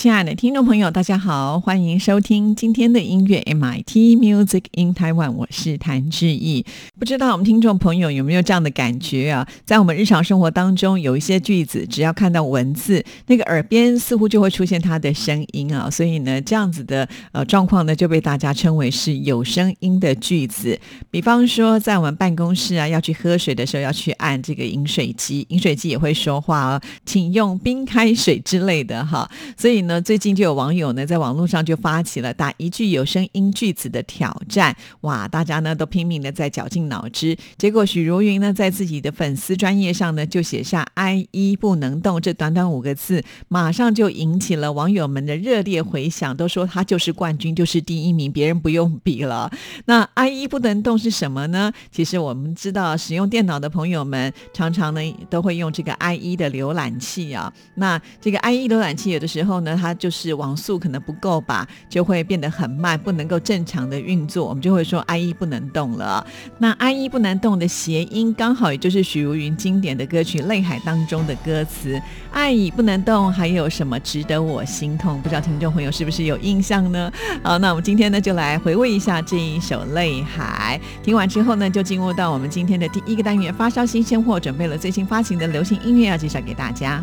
[0.00, 6.64] 亲爱的听众朋友，大家好，欢迎收听今天的音乐 MIT Music in Taiwan，我是谭志毅。
[6.98, 9.46] 不知道我们听众朋友有没有这样的感觉啊？
[9.66, 15.90] 在我们日常生活当中，有一些句子，只要看到文字，那个耳边似乎就会出现它的声音啊。
[15.90, 20.80] 所以呢，这样子的呃状况呢，就被大家称为是有声音的句子。
[21.10, 29.30] 比方说，在我们办公室啊，要去喝水的时候，要去按这个饮水机，饮水机也会说话哦，请用冰开水之类的哈。
[29.58, 29.89] 所以呢。
[29.90, 35.26] 那最近就有网友呢，在网络上就发起了打一句有声音句子的挑战，哇！
[35.26, 49.50] 大家呢都拼命的在绞尽脑汁，结果许茹芸呢在自己的粉丝专业上呢就写下 “I 一不能动”这短短五个字，马上就引起了网友们的热烈回响，都说他就是冠军，就是第一名，别人不用比了。
[49.86, 51.72] 那 “I 一不能动”是什么呢？
[51.90, 57.52] 其实我们知道，使用电脑的朋友们常常呢都会用这个 “I 一”的浏览器啊。
[57.74, 59.79] 那这个 “I 一”浏览器有的时候呢。
[59.80, 66.26] 它就是网速可能不够吧，就会变得很慢，不能够正常的运作，我们就会说 IE 不能动了。
[66.58, 72.00] 那 IE 不能动的谐音，刚好也就是许茹芸经典的歌曲《泪海》当中的歌词
[72.30, 75.20] “爱已不能动”，还有什么值得我心痛？
[75.22, 77.10] 不知道听众朋友是不是有印象呢？
[77.42, 80.78] 好，那我们今天呢就来回味一下这一首《泪海》。
[81.04, 87.02] 听完之后呢，就进入到我们今天的第一个单元——发烧新鲜货，准备了最新发行的流行音乐要介绍给大家。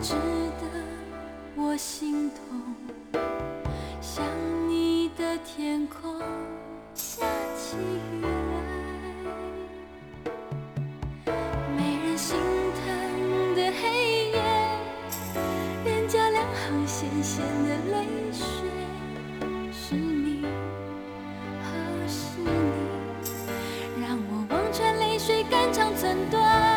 [0.00, 0.64] 值得
[1.56, 2.40] 我心痛。
[4.00, 4.24] 想
[4.68, 6.20] 你的天空
[6.94, 7.26] 下
[7.56, 8.22] 起雨
[11.26, 11.32] 来，
[11.76, 12.36] 没人心
[12.74, 14.40] 疼的黑夜，
[15.84, 18.46] 脸颊两行咸咸的泪水，
[19.72, 20.44] 是你，
[21.60, 21.66] 哦
[22.06, 22.46] 是你，
[24.00, 26.67] 让我望穿泪水肝肠寸断。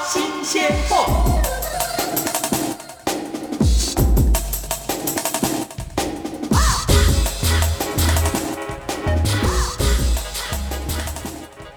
[0.00, 1.13] 新鲜货。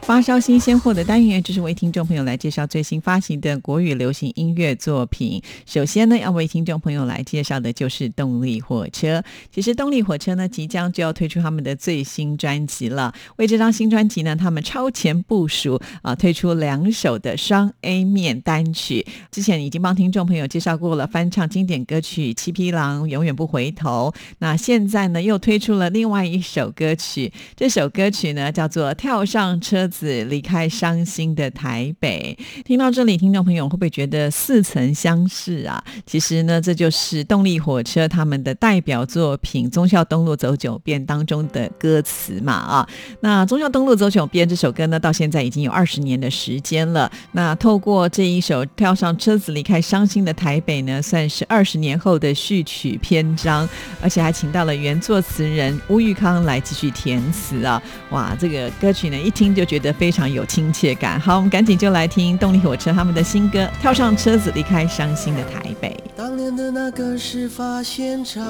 [0.07, 5.43] 发烧新鲜货的单元，就是为听众朋友来介绍最新发行的国语流行音乐作品。
[5.65, 9.21] 首先呢，要为听众朋友来介绍的就是动力火车。
[9.51, 13.13] 其实动力火车呢，即将就要推出他们的最新专辑了。
[13.35, 19.05] 为这张新专辑呢，他们超前部署啊，推出两首的双 A 面单曲。
[19.29, 24.13] 之前已经帮听众朋友介绍过了，翻唱经典歌曲《七匹狼永远不回头》。
[24.39, 30.25] 那现在呢，又推出了另外一首歌曲，这首歌曲呢，叫做《跳上车子》。
[30.27, 35.81] 离开伤心的台北，听到这里，听众朋友会不会觉得似曾相识啊？
[36.05, 42.89] 其实呢，这就是动力火车他们的代表作品《忠孝东路走九遍》当中的歌词嘛啊。
[43.21, 47.11] 那《忠孝东路走九遍》这首歌呢，到现在已经有二十年的时间了。
[47.31, 53.67] 那透过这一首《跳上车子离开伤心的台北》呢，算是二十年后的序曲篇章，
[54.01, 57.81] 而且还请到了原作词人吴玉康来继续填词啊。
[58.11, 59.86] 哇，这个歌曲呢，一听就觉得。
[59.93, 61.19] 非常有亲切感。
[61.19, 65.89] 好，我们赶紧就来听动力火车他们的新歌《跳上车子离开伤心的台北》。
[66.15, 68.43] 当年的那个事发现场，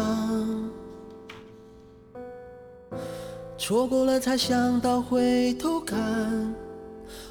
[3.57, 5.98] 错过了才想到回头看，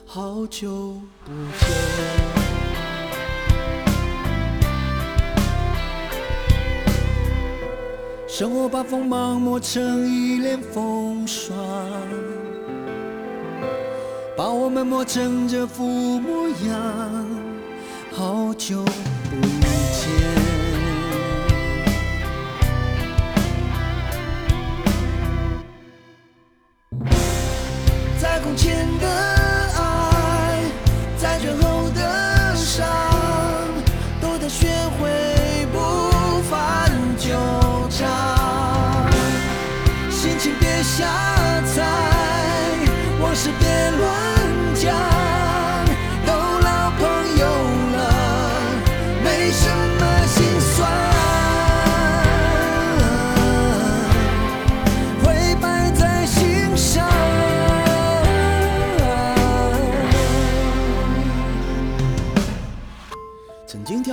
[0.04, 1.68] 好久不见。
[8.28, 11.56] 生活把锋芒磨成一脸风霜。
[14.36, 17.26] 把我们磨成这副模样，
[18.12, 19.40] 好久不
[19.92, 20.04] 见。
[28.20, 29.08] 在空前的
[29.74, 30.60] 爱，
[31.16, 31.50] 在最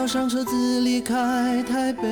[0.03, 2.03] 跳上车子离开台北，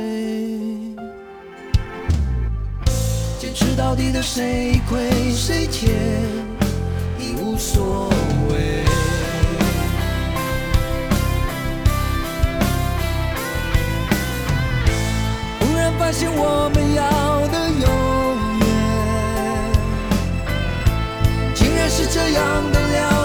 [3.37, 5.91] 坚持到底的谁亏谁欠
[7.19, 8.07] 已无所
[8.47, 8.85] 谓。
[15.59, 17.85] 忽然发现我们要的永
[18.61, 18.65] 远，
[21.53, 23.20] 竟然是这样的了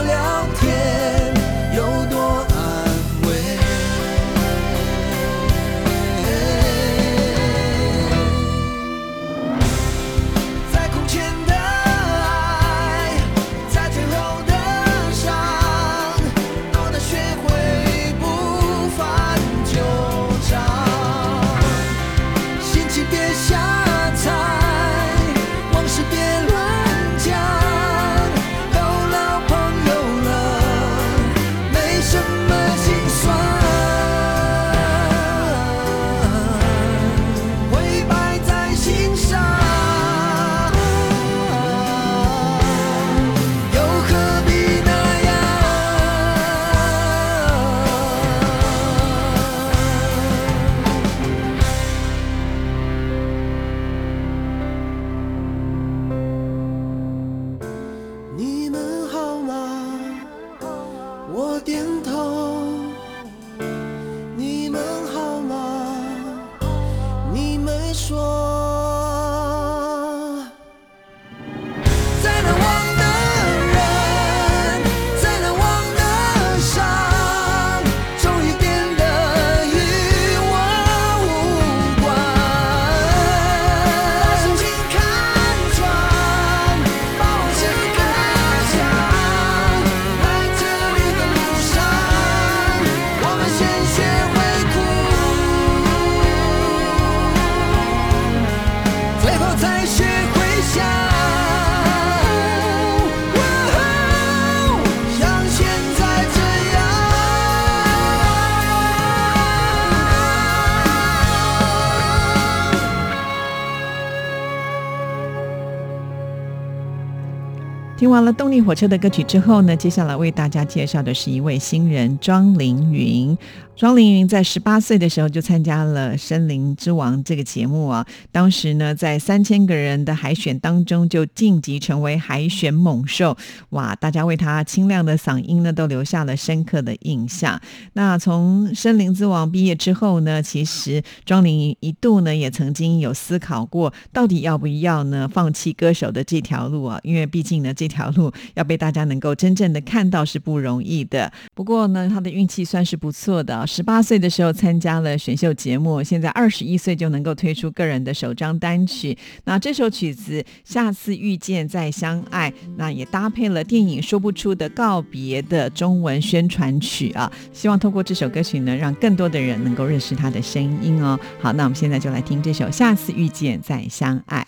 [117.97, 123.37] 听完了动力火车的歌曲之后呢，接下来为大家介绍的是一位新人庄凌云。
[123.75, 133.37] 庄凌云在十八岁的时候就参加了《森林之王》这个节目啊，当时呢在三千个人的海选当中就晋级成为海选猛兽，
[133.71, 133.95] 哇！
[133.95, 137.61] 大家为他清亮的嗓音呢都留下了深刻的印象。
[137.93, 146.99] 那从《森林之王》毕业之后呢，其实庄凌云一度呢也曾经有思考过，到底要不要呢放弃歌手的这条路啊？
[147.03, 151.33] 因为毕竟呢这条路要被大家能够真正的看到是不容易的。
[151.55, 153.67] 不过呢，他的运气算是不错的。
[153.67, 159.17] 十八岁的时候参加了选秀节目，现在二十一岁就能够推出个人的首张单曲。
[159.45, 167.31] 那这首曲子《下次遇见再相爱》，那也搭配了电影《说不出的告别》的中文宣传曲啊。
[167.53, 171.19] 希望透过这首歌曲呢，让更多的人能够认识他的声音哦。
[171.41, 174.47] 好，那我们现在就来听这首《下次遇见再相爱》。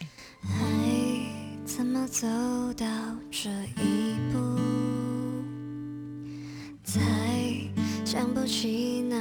[1.78, 2.26] 怎么走
[2.76, 2.86] 到
[3.30, 3.48] 这
[3.80, 4.58] 一步？
[6.82, 7.00] 才
[8.04, 9.16] 想不起哪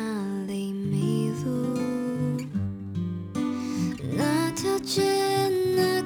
[0.47, 1.79] 里迷路。
[4.17, 5.03] 那条街，
[5.75, 6.01] 那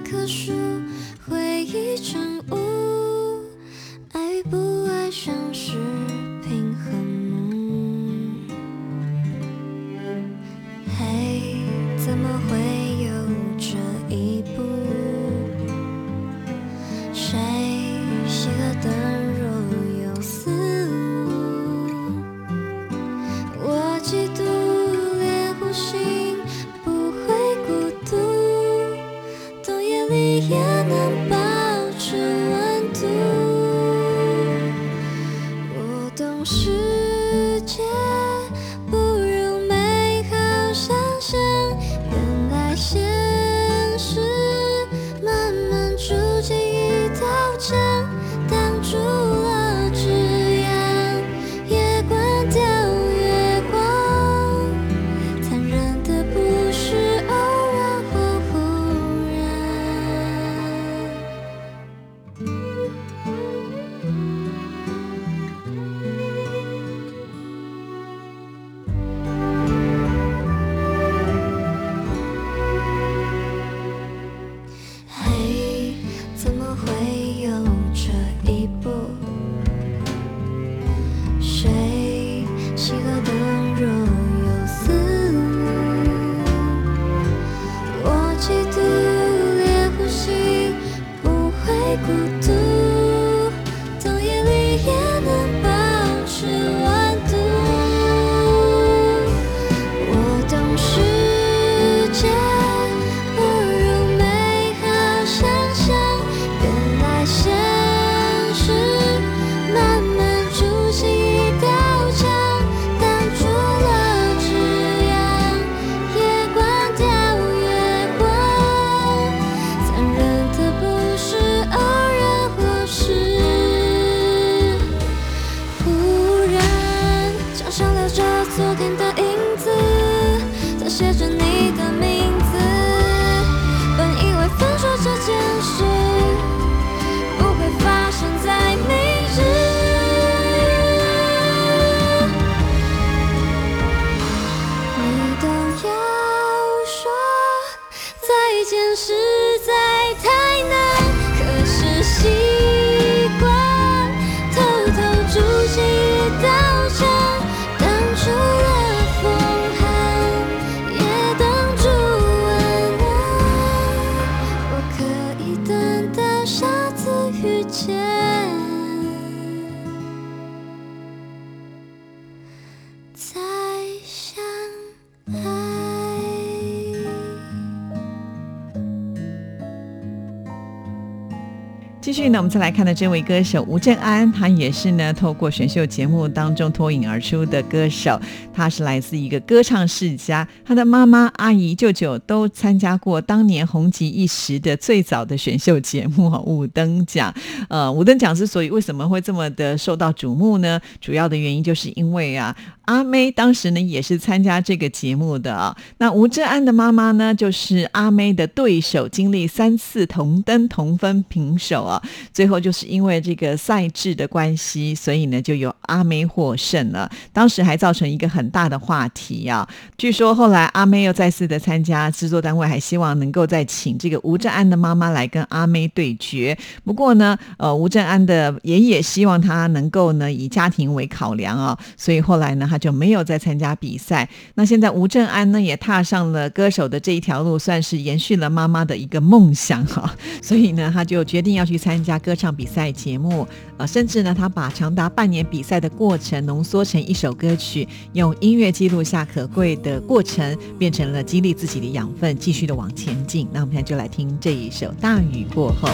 [182.12, 188.20] 继续呢，我们再来看的这位歌手吴正安，他也是呢透过选秀节目当中脱颖而出的歌手。
[188.54, 197.34] 他是来自一个歌唱世家，他的妈妈、阿姨、舅舅都参加过当年红极一时的最早的选秀节目《五等奖》。
[197.70, 200.82] 呃，五等奖之所以为什么会这么的受到瞩目呢？
[201.00, 205.74] 主要的原因就是因为啊，阿妹当时呢也是参加这个节目的啊。
[206.00, 212.01] 那吴正安的妈妈呢，就是阿妹的对手，经历三次同登同分平手啊。
[212.34, 217.10] 最后就是因为这个赛制的关系，所以呢就由阿妹获胜了。
[217.34, 219.68] 当时还造成一个很大的话题啊。
[219.98, 226.58] 据说后来阿妹又再次的参加，制作单位还希望能够再请这个吴镇安的妈妈来跟阿妹对决。
[226.84, 234.28] 不过呢，呃，吴镇安的爷爷希望他能够呢以家庭为考量啊，所以后来呢他就没有再参加比赛。
[234.56, 240.16] 那现在吴镇安呢也踏上了歌手的这一条路，算是延续了妈妈的一个梦想哈。
[240.42, 243.46] 所以呢，他就决定要去参参加歌唱比赛节目。
[243.78, 253.48] 呃，甚至呢，他把长达半年比赛的过程浓缩成一首歌曲，用音乐记录下可贵的过程，变成了激励自己的养分，继续的往前进。
[253.52, 255.90] 那我们现在就来听这一首《大雨过后》。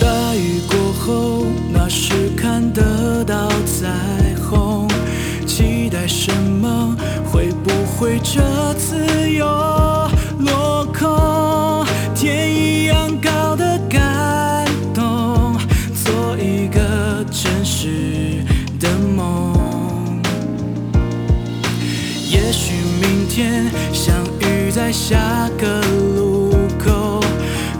[0.00, 4.88] 大雨过后，那时看得到彩虹，
[5.46, 6.96] 期待什么？
[7.30, 8.96] 会不会这次
[9.30, 9.46] 又
[23.92, 25.82] 相遇在下个
[26.16, 27.20] 路口，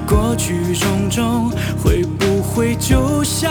[0.07, 1.51] 过去种种
[1.83, 3.51] 会不会就像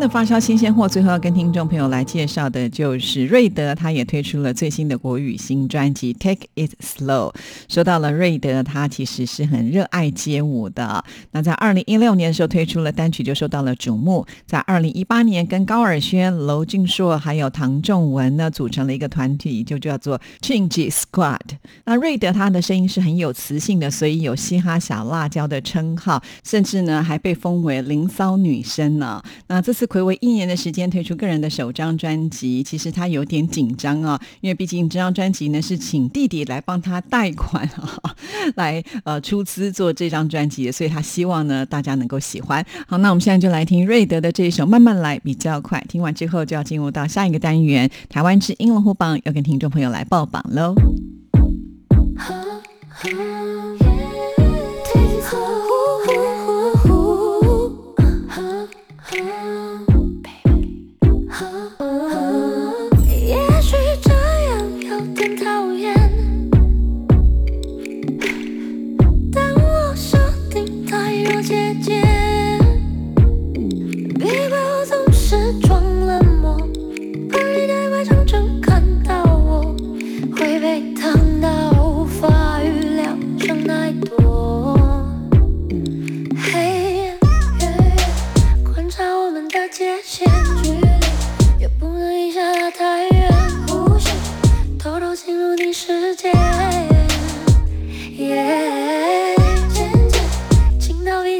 [0.00, 7.30] 的发烧新鲜货，最后要跟听众朋友来介绍的就是瑞德，他也推出了最新的国语新专辑《Take It Slow》。
[7.68, 11.04] 说到了瑞德，他其实是很热爱街舞的。
[11.32, 14.26] 那在二零一六年的时候推出了单曲，就受到了瞩目。
[14.46, 21.36] 在二零一八年，跟高尔宣、娄俊硕还有唐仲文呢组成了一个团体，就叫做 Change Squad。
[21.84, 29.22] 那瑞德他的声音是很有磁性的，所以有嘻哈小辣椒的称号，甚至呢还被封为灵骚女生呢。
[29.48, 38.14] 那这次暌违一年的时间推出个人的首张专辑，其实他有点紧张啊，因为毕竟这张专辑呢是请弟弟来帮他贷款啊，
[38.54, 42.64] 来呃出资做这张专辑，所以他希望呢大家能够喜欢。
[42.86, 45.84] 好，那我们现在就来听瑞德的这一首《慢慢来》，比较快。
[45.88, 50.76] 听完之后就要进入到下一个单元——台湾之音龙虎榜，要跟听众朋友来报榜喽。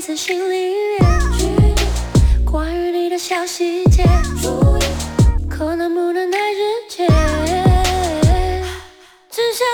[0.00, 1.74] 进到彼此心里面，距离
[2.44, 4.02] 关于你的小细节，
[4.40, 4.80] 注意
[5.48, 6.58] 可能不能太直
[6.88, 7.06] 接，
[9.30, 9.66] 只想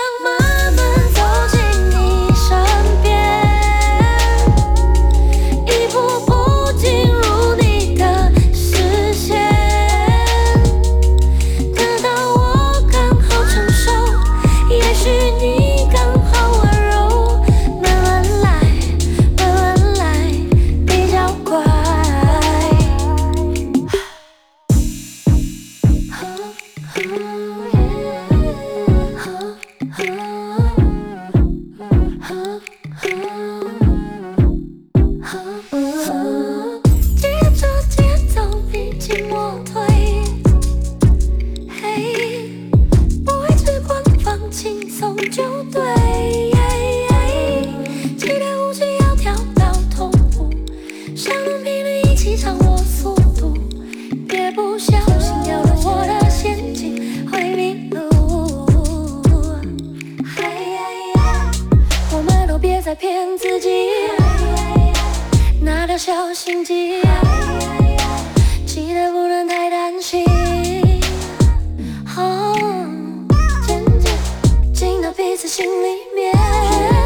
[75.35, 76.96] 在心里面。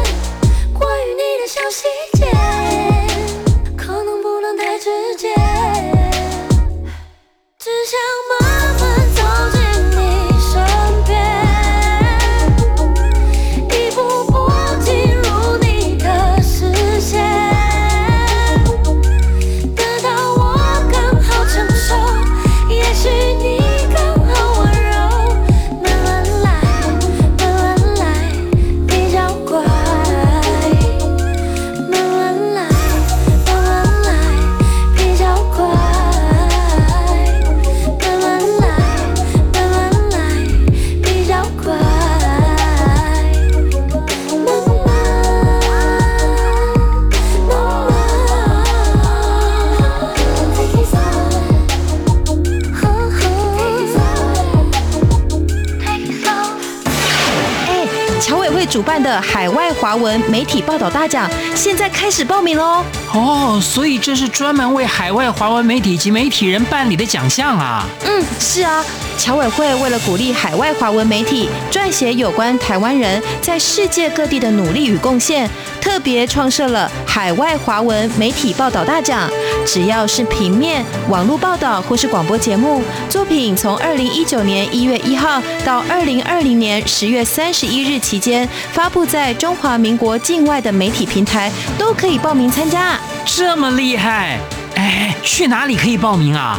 [59.92, 62.82] 华文媒体报道大奖现在开始报名喽！
[63.12, 67.84] 哦，所以这是专门为海外华文媒体及媒体人办理的奖项啊！
[68.06, 68.82] 嗯，是啊，
[69.18, 75.46] 侨委会为了鼓励海外华文媒体撰写有关台湾人在世界各地的努力与贡献，
[75.82, 79.28] 特别创设了海外华文媒体报道大奖。
[79.66, 92.98] 只要是平面、网络报道或是广播节目作品，从二零一九年一月一号到二零二零年十月三十一日期间发布在中华民国境外的媒体平台，都可以报名参加。
[93.24, 94.38] 这么厉害，
[94.76, 96.58] 哎，去哪里可以报名啊？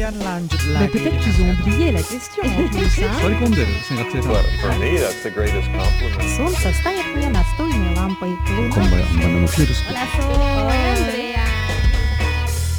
[0.00, 0.04] Mais
[0.80, 0.88] lagi.
[0.92, 3.10] peut-être qu'ils ont oublié la question en plus, hein.
[3.20, 6.36] 取り込んでる生活性 Well, for me, that's the greatest compliment.
[6.36, 8.30] Солнце стоит мне настольной лампой.
[8.46, 11.44] 今晩あんまりのフィルス Andrea.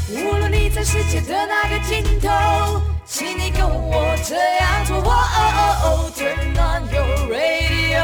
[0.09, 4.97] 无论你在世界的哪个尽头，请你跟我这样做。
[4.97, 8.03] 哦哦哦，Turn on your radio，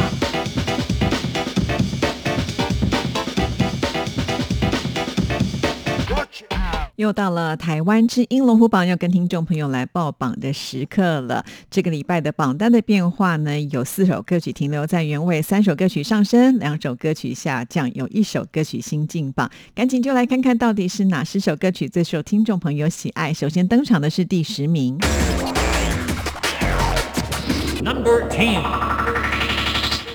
[7.01, 11.43] 又到了台湾之音龙虎榜要跟听众朋友来报榜的时刻了。
[11.71, 19.49] 这个礼拜的榜单的变化呢，有四首歌曲停留在原位，三首歌曲上升，两首歌曲下降，有一首歌曲新进榜。
[19.73, 23.33] 赶紧就来看看到底是哪十首歌曲最受听众朋友喜爱。
[23.33, 24.99] 首先登场的是第十名。
[27.83, 28.61] Number Ten，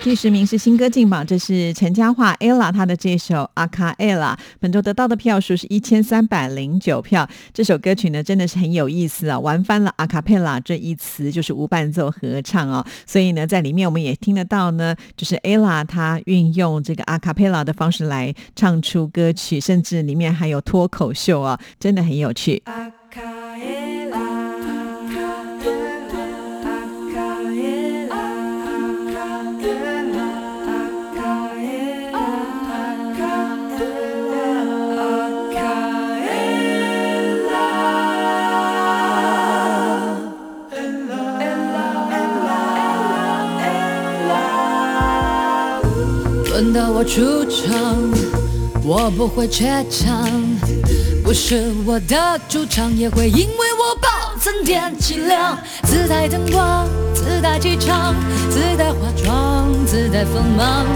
[0.07, 7.29] 第十名是新歌进榜，这是陈嘉桦 ella 她的这首《阿卡 ella》，本周得到的票数是一千三百零九票。
[7.53, 12.87] 这首歌曲呢真的是很有意思啊，玩翻了阿卡佩拉这一词，就是无伴奏合唱哦。
[13.05, 22.63] 所以呢，在里面我们也听得到呢，就是 ella 她运用这个阿卡佩拉的方式来唱出歌曲，甚至里面还有脱口秀啊，真的很有趣。
[46.57, 47.77] 轮到我出场，
[48.83, 50.27] 我不会怯场，
[51.23, 54.09] 不是我的主场，也会因为我暴
[54.41, 55.59] 增点气量。
[55.83, 58.15] 自带灯光，自带气场，
[58.49, 60.87] 自带化妆，自带锋芒，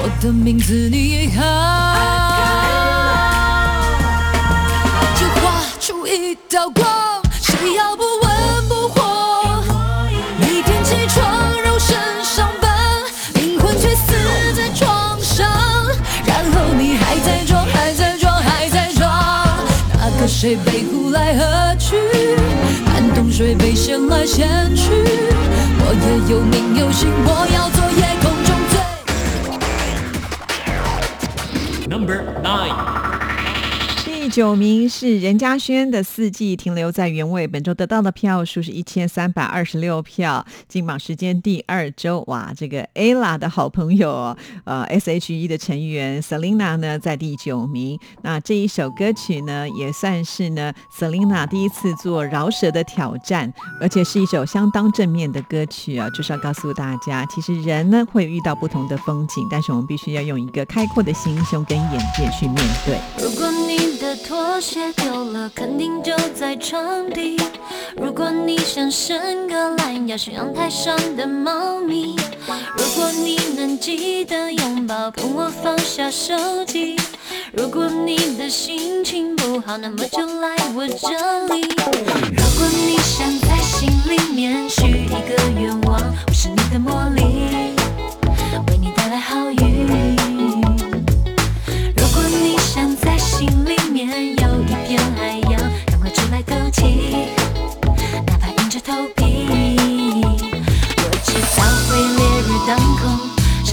[0.00, 1.42] 我的名字你一行，
[5.18, 6.86] 就画出一道光，
[7.42, 8.04] 谁要不
[20.40, 21.96] 谁被呼来喝去？
[22.86, 24.88] 寒冬水被掀来掀去。
[25.80, 28.78] 我也有名有姓，我要做夜空中最。
[31.88, 32.76] Number Nine，
[34.28, 37.48] 第九名是任嘉轩的《四季》，停留在原位。
[37.48, 42.22] 本周得到的票数是一千三百二十六票，进榜时间第二周。
[42.26, 47.98] 哇，这个 ella 的好朋友，呃，S.H.E 的成员 Selina 呢在第九名。
[48.20, 62.98] 那这一首歌曲呢，也算是呢 Selina 第一次做饶舌的挑战，而且是一首相当正面的歌曲啊，就是要告诉大家，其实人呢会遇到不同的风景，但是我们必须要用一个开阔的心胸跟眼界去面对。
[63.24, 67.36] 如果你的拖鞋丢了，肯定就在床底。
[67.96, 72.16] 如果你想伸个懒腰，是阳台上的猫咪。
[72.76, 76.96] 如果你能记得拥抱，跟我放下手机。
[77.52, 81.62] 如果你的心情不好，那么就来我这里。
[82.36, 87.57] 如果你想在心里面许一个愿望，我是你的魔力，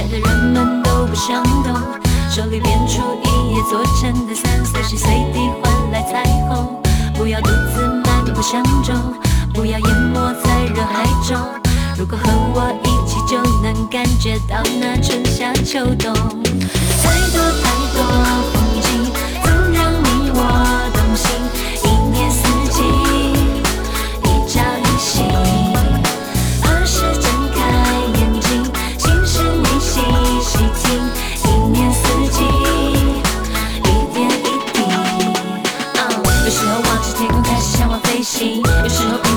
[0.06, 1.74] 空，晒得人们都不想动，
[2.30, 6.82] 手里变出一叶做成的伞，随时随地换来彩虹。
[7.16, 8.96] 不要独自漫步相中，
[9.54, 11.38] 不要淹没在人海中。
[11.98, 16.14] 如果和我一起，就能感觉到那春夏秋冬。
[16.14, 17.98] 太多太多
[18.54, 19.12] 风景，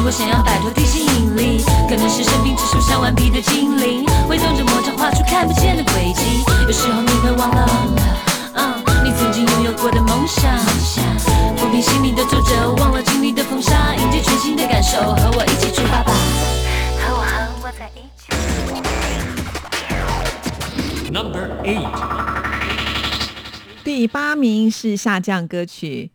[0.09, 6.43] 果想要摆脱地心引力，可能是生命之树上顽皮的精灵，挥动着魔杖画出看不见的轨迹。
[6.65, 7.69] 有时候你会忘了，
[8.55, 10.51] 嗯，你曾经拥有过的梦想，
[11.59, 16.11] 抚平心里的皱褶，忘了经历的风沙，迎接全新的感受，和我一起出发吧，
[17.05, 18.33] 和我和我在一起。
[21.13, 21.87] Number eight，
[23.85, 26.13] 第八名是下降歌曲。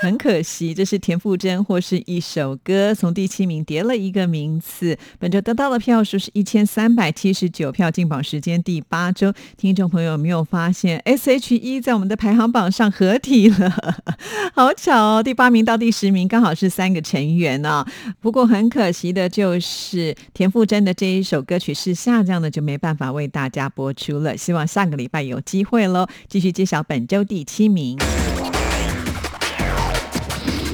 [0.00, 4.96] 很可惜，这是田馥甄或是一首歌，从第七名跌了一个名次。
[5.18, 9.32] 本周得到的票数是一千三百七十九票，进榜时间第八周。
[9.58, 13.70] 听众朋友有没有发现，S.H.E 在我们的排行榜上合体了？
[14.54, 15.22] 好巧哦！
[15.22, 17.84] 第八名到第十名刚好是三个成员呢、
[18.20, 24.36] 不过很可惜的就是田馥甄的这一首歌曲是下降的，就没办法为大家播出了。
[24.36, 27.98] 希望下个礼拜有机会喽，继续揭晓本周第七名。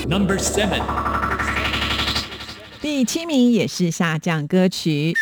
[0.09, 0.81] Number seven，
[2.81, 5.13] 第七名也是下降歌曲。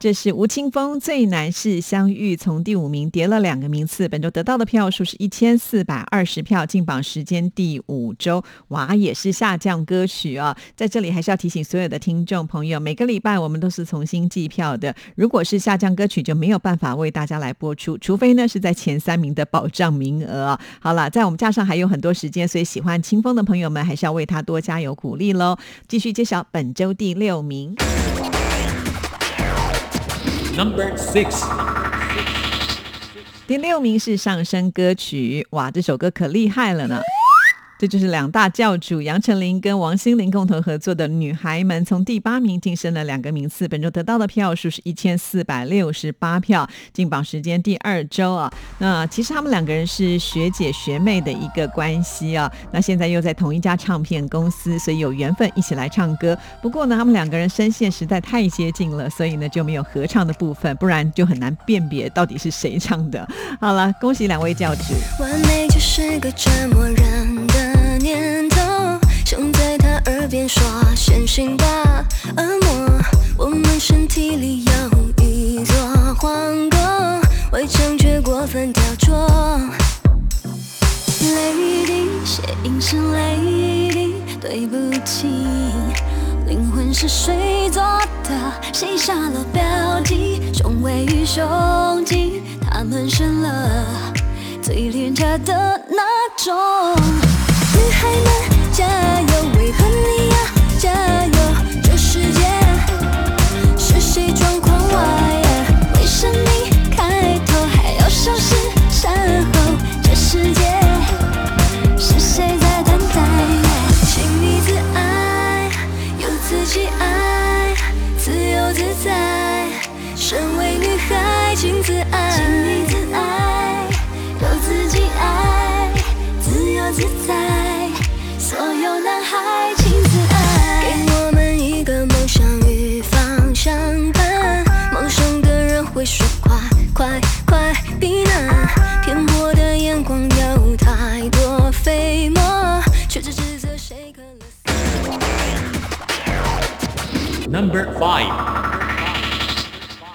[0.00, 4.08] 这是吴青峰最难是相遇，从第五名跌了两个名次。
[4.08, 10.56] 本周得到的票数是一千四百二十票，进榜时间第五周，哇，也是下降歌曲啊！
[10.74, 20.58] 在这里还是要提醒所有的听众朋友，每个礼拜我们都是重新计票的，如果是下降歌曲就没有办法为大家来播出，除非呢是在前三名的保障名额。
[20.80, 25.58] 好了，在我们架上还有很多时间，所以喜欢清风的朋友们还是要为他多加油鼓励喽。
[25.86, 27.76] 继续揭晓本周第六名。
[30.56, 31.46] Number six，
[33.46, 37.00] 第六名是上升歌曲，哇，这首歌可厉害了呢！
[37.80, 43.66] 这就是两大教主杨丞琳跟王心凌共同合作的《女孩们》，从第八名晋升了两个名次。
[43.66, 48.52] 本周得到的票数是一千四百六十八票，进榜时间第二周啊。
[48.76, 52.52] 那其实他们两个人是学姐学妹的一个关系啊。
[52.70, 56.36] 那现在又在同一家唱片公司，所以有缘分一起来唱歌。
[56.60, 63.26] 不过呢，他们两个人声线实在太接近了，所以呢就没有合唱的部分，不然就很难辨别到底是谁唱的。
[63.58, 64.82] 好了，恭喜两位教主。
[65.18, 67.29] 完美就是个折磨人，
[70.06, 70.62] 耳边说
[70.96, 71.64] 先行吧，
[72.36, 73.00] 恶魔。
[73.36, 75.74] 我们身体里有一座
[76.14, 77.20] 皇宫，
[77.52, 79.60] 围墙却过分雕琢。
[81.20, 85.26] 泪滴，血印是泪滴，对不起，
[86.46, 87.82] 灵魂是水做
[88.24, 89.62] 的，谁下了标
[90.04, 93.86] 记，雄伟与胸襟，他们生了。
[94.62, 96.02] 最廉价的那
[96.36, 96.54] 种。
[97.72, 100.29] 女孩们加油，为何你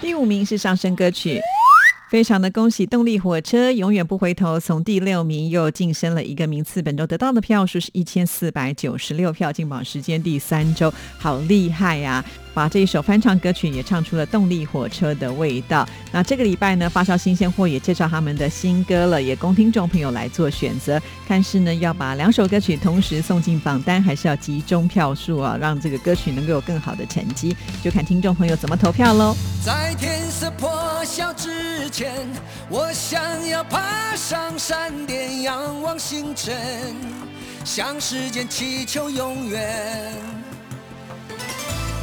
[0.02, 1.40] 第五名是上升歌曲。
[2.10, 6.82] 非常的恭喜动力火车永远不回头，从第六名又晋升了一个名次。
[6.82, 12.24] 本周得到的票数是一千四百九十六票，进榜时间第三周，好厉害呀、
[12.56, 15.88] 把这一首翻唱歌曲也唱出了动力火车的味道。
[16.12, 21.00] 那这个礼拜呢，发烧新鲜货也介绍他们的新歌了，也供听众朋友来做选择。
[21.28, 29.36] 看是呢要把两首歌曲同时送进榜单，还是要集中票数啊，让这个歌曲能够有更好的成绩，就看听众朋友怎么投票喽。
[29.64, 32.14] 在天色破晓之前，
[32.70, 36.56] 我想要爬上山巅，仰望星辰，
[37.66, 40.14] 向时间祈求永远。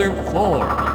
[0.00, 0.89] Folder 4.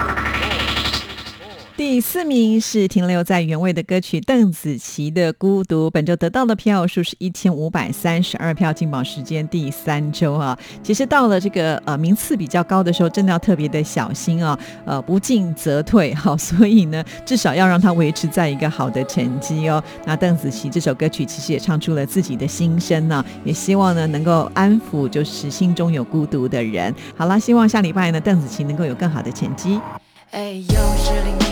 [1.95, 10.59] 第四名是停留在原位的歌曲邓紫棋的《孤独》，本周得到的票数是一千五百三十二票，进榜时间第三周啊。
[10.83, 19.81] 其实到了这个呃名次比较高的时候，真的要特别的小心啊，呃不进则退哈， 所以呢，至少要让它维持在一个好的成绩哦。
[20.03, 26.93] 那邓紫棋这首歌曲其实也唱出了自己的心声呢，也希望呢能够安抚就是心中有孤独的人。
[27.15, 29.79] 好了，希望下礼拜呢邓紫棋能够有更好的成绩。
[30.31, 31.44] 哎，又是另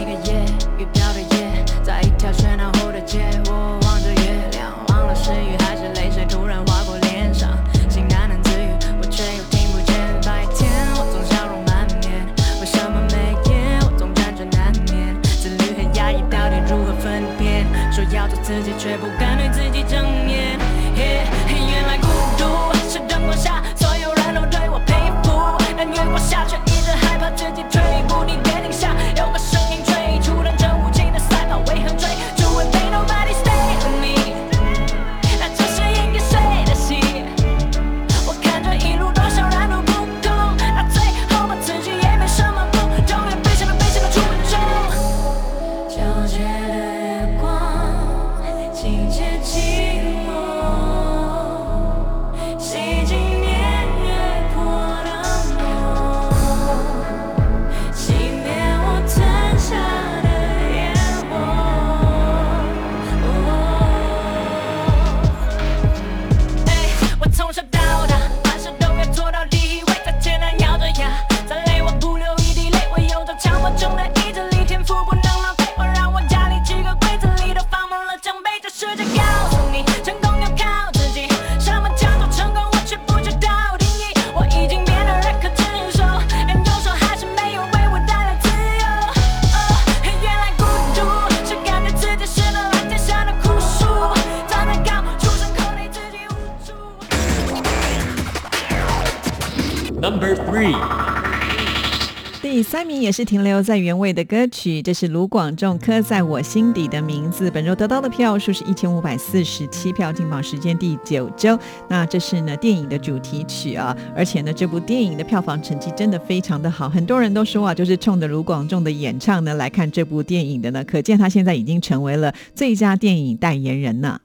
[103.03, 107.49] 也是停留在原位的歌曲，这是卢广仲《刻在我心底的名字》。
[107.51, 111.59] 本周得到的票数是一千五百四十七票，进榜时间第九周。
[111.89, 124.17] 那这是呢电影的主题曲啊，而且呢这部电影的票房成绩真的非常的好，很多人都说啊，就是冲着卢广仲的演唱呢来看这部电影的呢，可见他现在已经成为了最佳电影代言人呢。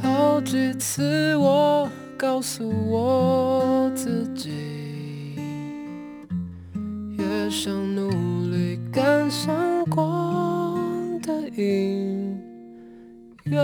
[0.00, 5.36] 好几次我告诉我自己，
[7.18, 8.08] 越想努
[8.50, 12.40] 力赶上光的影，
[13.44, 13.60] 越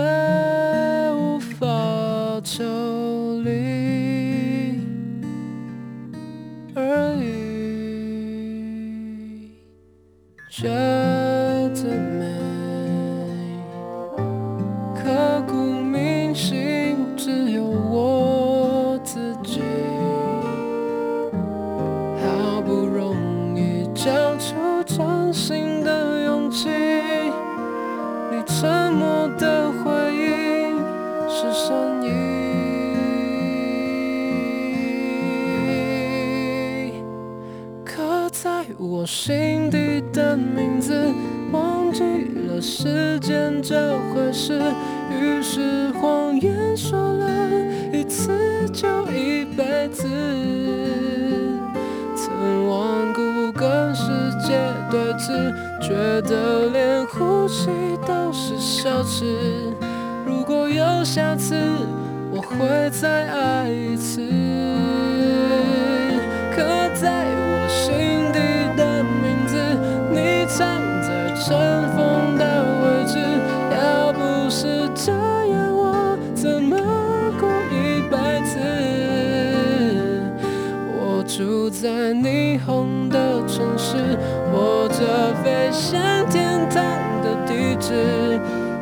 [85.43, 86.83] 飞向天堂
[87.21, 88.39] 的地址。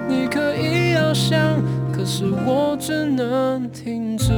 [0.08, 1.62] 你可以翱翔，
[1.94, 4.32] 可是我只能停止。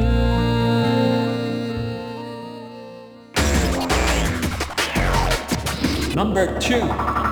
[6.16, 7.23] Number two。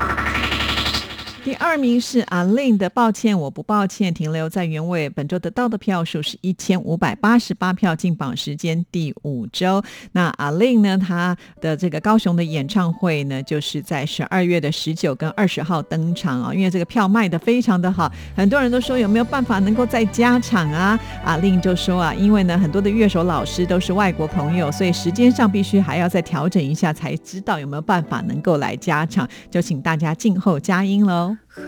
[1.43, 5.09] 第二名是阿令的《抱歉我不抱歉》，停留在原位。
[5.09, 9.81] 本周得到的票数是一千五百八十八票，进榜时间第五周。
[10.11, 16.53] 那阿令呢，他的这个高雄的演唱会呢，就是在十二月的十九跟二十号登场啊。
[16.53, 20.99] 因为这个票卖的非常的好，很多人都说有没有办法能够再加场啊？
[21.25, 29.27] 阿令就说啊，因为呢很多的乐手老师都是外国朋友，所以时间上必须还要再调整一下，才知道有没有办法能够来加场。
[29.49, 31.30] 就请大家静候佳音喽。
[31.47, 31.63] 恨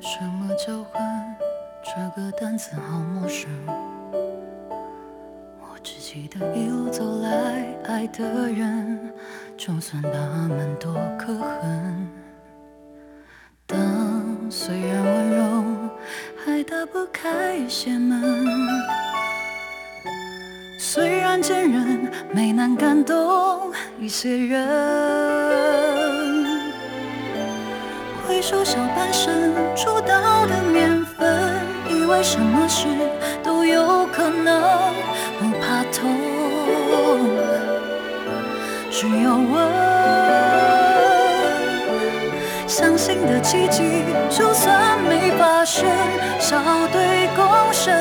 [0.00, 1.02] 什么叫恨？
[1.84, 3.48] 这个单词好陌生。
[5.60, 9.12] 我只记得一路走来，爱的人，
[9.56, 12.08] 就算他们多可恨。
[13.66, 15.64] 当虽然温柔，
[16.44, 18.46] 还打不开心门。
[20.78, 26.27] 虽然坚韧，没难感动一些人。
[28.28, 31.50] 回首小半生出道的年份，
[31.88, 32.86] 以为什么事
[33.42, 34.92] 都有可能，
[35.38, 36.14] 不怕痛，
[38.90, 39.66] 只要问。
[42.66, 45.88] 相信的奇迹，就算没发生，
[46.38, 46.58] 笑
[46.92, 47.94] 对共生，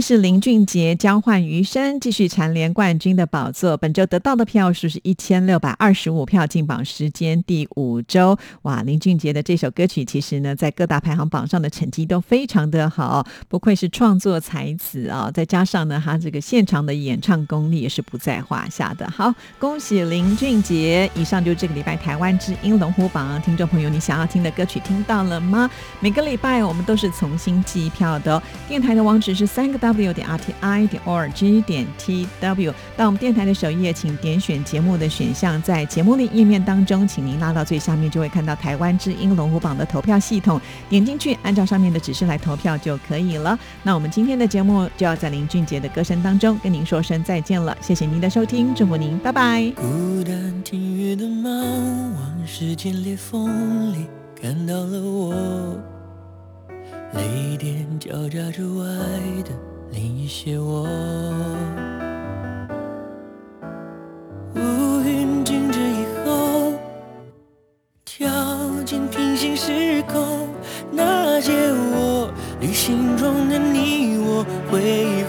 [0.00, 3.76] 是林俊杰，《交换余生》继续蝉联冠军的宝座。
[3.76, 8.38] 本周得到的票数是一千六百二十五票，进榜时间第五周。
[8.62, 15.30] 哇，林俊杰的这首歌曲其实呢，在各大排行榜上的成绩都非常的好，不愧是创作才子啊！
[15.32, 19.08] 再加上呢，他这个现场的演唱功力也是不在话下的。
[19.10, 21.10] 好，恭喜林俊杰！
[21.14, 25.70] 以上就是这个礼拜台湾之音龙虎榜听众朋友，你想要听的歌曲听到了吗？
[26.00, 28.42] 每个礼拜我们都是重新计票的哦。
[28.68, 32.72] 电台的网址是三个 W 点 RTI 点 org 点 TW。
[32.96, 43.58] 到我们电台的首页，请点选节目的选项，在节目的页面当中，请您拉到最下面，就会看到台湾之音龙虎榜的投票系统，点进去，按照上面的指示来投票就可以了。
[43.82, 49.70] 那我们今天的节目就要在林俊杰的歌声当中跟您说声再见了，谢谢您的收听，祝福您，拜拜。
[49.74, 54.06] 孤单听雨的猫，往时间裂缝里
[54.40, 55.34] 看到了我，
[57.14, 59.50] 泪点交加着爱的
[59.92, 60.86] 另一些我。
[64.54, 66.72] 乌云静止以后，
[68.04, 68.28] 跳
[68.84, 70.48] 进平行时空，
[70.90, 72.30] 那些我
[72.60, 75.24] 旅行中的你我，回